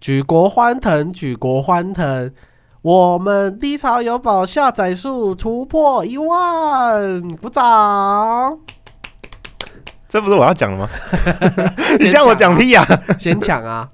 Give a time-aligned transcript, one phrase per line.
[0.00, 2.32] 举国欢腾，举国欢腾！
[2.82, 8.58] 我们低潮有宝下载数突破一万，鼓掌！
[10.08, 10.88] 这不是我要讲的吗？
[11.98, 12.82] 你叫我讲屁呀、
[13.18, 13.88] 先讲啊，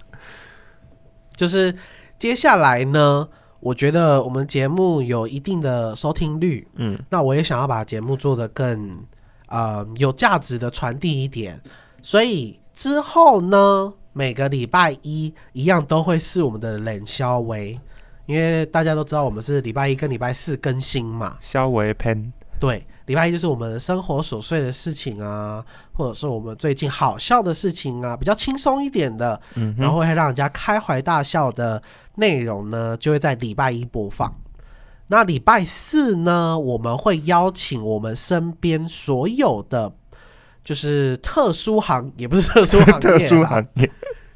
[1.34, 1.74] 就是
[2.18, 3.26] 接下来呢，
[3.60, 9.02] 我觉得我们节目有一定的收听率，嗯，那我也想要把节目做得更
[9.48, 11.60] 呃有价值的传递一点，
[12.02, 17.78] 所以之后呢，每个礼拜一一样都会是我们的冷消微，
[18.24, 31.82] 因为大家都知道我们是礼拜一跟礼拜四更新嘛，稍微偏对，礼拜一就是我们生活琐碎的事情啊，或者是我们最近好笑的事情啊，比较轻松一点的，嗯然后会让人家开怀大笑的
[32.14, 34.32] 内容呢，就会在礼拜一播放。
[35.08, 39.92] 那礼拜四呢，我们会邀请我们身边所有的，
[40.64, 43.92] 就是特殊行，也不是特殊行业， 特殊行业，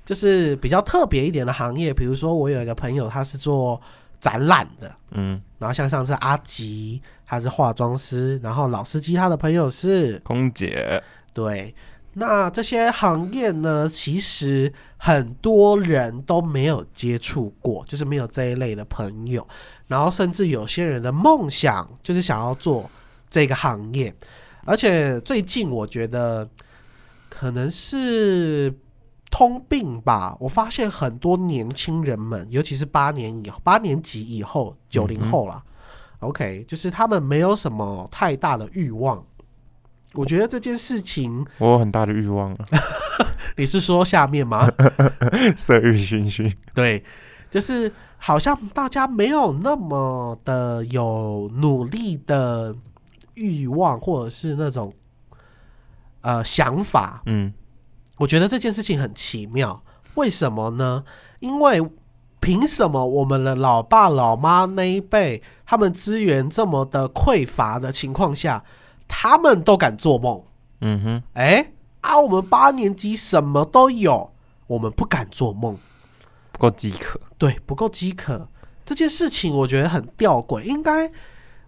[0.09, 1.93] 就是比较特别一点的行业。
[1.93, 3.79] 比如说，我有一个朋友，他是做
[4.19, 11.03] 展览的，嗯，然后像上次阿吉，他是化妆师，然后老司机他的朋友是空姐，
[11.35, 11.75] 对，
[12.15, 19.47] 那这些行业呢，其实很多人都没有接触过，就是没有这一类的朋友，
[19.89, 22.91] 然后甚至有些人的梦想就是想要做
[23.29, 24.15] 这个行业，
[24.65, 26.49] 而且最近我觉得
[27.29, 28.75] 可能是
[29.31, 35.63] 通病吧，我发现很多年轻人们，尤其是八年以后、八年级以后、九零后啦。
[36.21, 39.25] OK，就是他们没有什么太大的欲望。
[40.15, 42.59] 我觉得这件事情，我有很大的欲望了，
[43.57, 44.67] 你是说下面吗？
[45.55, 47.05] 色欲熏熏，对，
[47.51, 52.75] 就是好像大家没有那么的有努力的
[53.35, 54.93] 欲望，或者是那种
[56.23, 57.23] 呃想法。
[57.27, 57.53] 嗯，
[58.19, 59.83] 我觉得这件事情很奇妙，
[60.15, 61.05] 为什么呢？
[61.41, 61.81] 因为
[62.41, 68.65] 凭什么我们的老爸老妈那一辈，他们资源这么的匮乏的情况下，
[69.07, 70.45] 他们都敢做梦？
[70.81, 74.33] 嗯哼，哎啊，我们八年级什么都有，
[74.69, 75.77] 我们不敢做梦，
[76.53, 78.49] 不够饥渴，对，不够饥渴。
[78.85, 81.11] 这件事情我觉得很吊诡，应该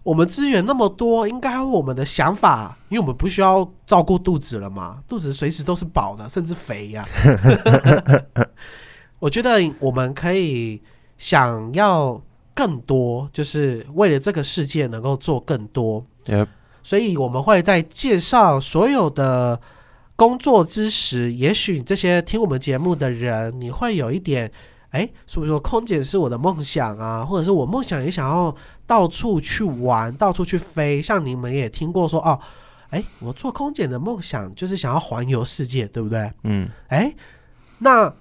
[0.03, 7.07] 我们资源那么多，应该我们的想法，因为我们不需要照顾肚子了嘛，肚子随时都是饱的，甚至肥呀、
[9.19, 10.81] 我觉得我们可以
[11.19, 12.19] 想要
[12.55, 16.03] 更多，就是为了这个世界能够做更多。
[16.25, 16.47] 也
[16.81, 19.61] 所以我们会在介绍所有的
[20.15, 24.51] 工作之时，也许这些听我们节目的人，你会有一点，
[24.91, 27.25] 哎，是不是说空姐是我的梦想啊？
[27.25, 31.01] 或者是我梦想也想要到处去玩，到处去飞。
[31.01, 32.39] 像你们也听过说，哦，
[32.89, 36.31] 哎，我做空姐的梦想就是想要环游世界，对不对？
[36.43, 37.15] 嗯，哎，
[37.79, 38.13] 那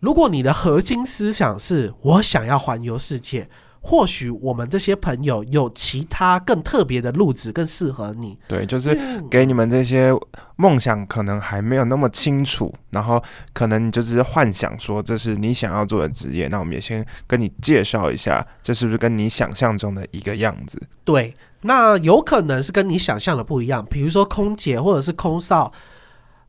[0.00, 3.48] 如果你的核心思想是我想要环游世界，
[3.82, 8.38] 或许我们这些朋友有其他更特别的路子更适合你。
[8.46, 8.94] 对，就是
[9.30, 10.12] 给你们这些
[10.56, 13.22] 梦想可能还没有那么清楚，然后
[13.54, 20.80] 可能你就是幻想说这是你想要做的职业，那我们也先跟你介绍一下，这是不是跟你想象中的一个样子？
[21.04, 25.72] 对，那有可能是跟你想象的不一样，比如说空姐或者是空少，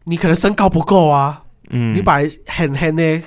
[0.03, 3.21] 你可能身高不够啊，嗯，你把很很的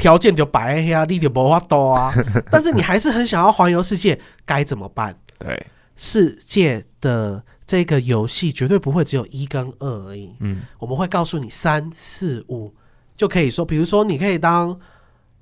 [0.00, 2.12] 条件就摆在遐，你就无法多啊。
[2.50, 5.14] 但是你还是很想要环游世界，该怎么办？
[5.38, 12.74] 对，世界的这个游戏绝对不会只有一跟二而已，嗯，我们会告诉你三四五
[13.16, 14.76] 就可以说，比如说你可以当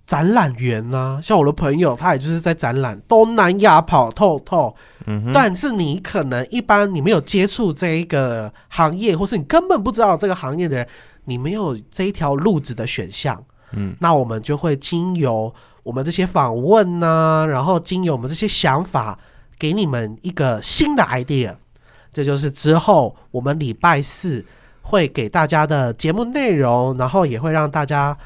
[0.05, 4.75] 展览员呐、像我的朋友，他也就是在展览东南亚跑透透，
[5.07, 10.89] 嗯，但是你可能一般你没有接触这一个行业，或是你根本不知道这个行业的人，
[11.25, 19.19] 你没有这一条路子的选项，嗯，那我们就会经由我们这些访问呐、然后经由我们这些想法，
[19.59, 21.57] 给你们一个新的 idea。
[22.13, 24.45] 这就是之后我们礼拜四
[24.83, 28.17] 会给大家的节目内容，然后也会让大家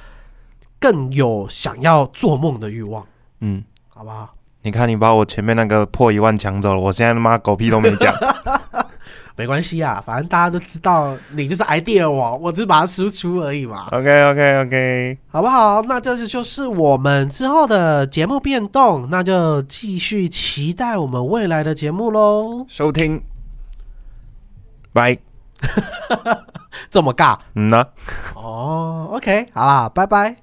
[0.79, 3.07] 更有想要做梦的欲望，
[3.41, 4.35] 嗯，好不好？
[4.63, 8.15] 你看你把我前面那个破一万抢走了，我现在他妈狗屁都没讲。
[9.37, 15.83] 没关系啊，反正大家都知道你就是 idea 王，我只是把它输出而已嘛，OK OK OK，好不好？
[15.83, 22.67] 那这是就是我们之后的节目变动，那就继续期待我们未来的节目喽。
[22.69, 23.23] 收听，
[24.93, 25.17] 拜，
[26.91, 27.87] 这么尬嗯呢。
[28.35, 30.42] 哦，OK，好啦，拜拜。